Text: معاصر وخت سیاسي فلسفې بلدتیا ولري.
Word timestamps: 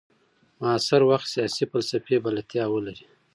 معاصر 0.59 1.01
وخت 1.11 1.27
سیاسي 1.33 1.63
فلسفې 1.71 2.15
بلدتیا 2.25 2.65
ولري. 2.69 3.05